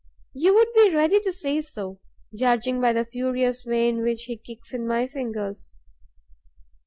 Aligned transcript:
You 0.33 0.55
would 0.55 0.69
be 0.73 0.95
ready 0.95 1.19
to 1.19 1.31
say 1.31 1.61
so, 1.61 1.99
judging 2.33 2.81
by 2.81 2.91
the 2.91 3.05
furious 3.05 3.63
way 3.65 3.87
in 3.87 4.01
which 4.01 4.23
he 4.23 4.35
kicks 4.35 4.73
in 4.73 4.87
my 4.87 5.05
fingers. 5.05 5.75